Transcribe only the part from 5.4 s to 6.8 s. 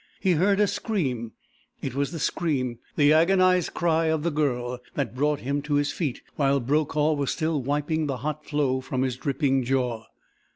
him to his feet while